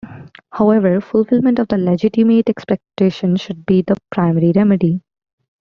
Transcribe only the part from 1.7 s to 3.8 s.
legitimate expectation should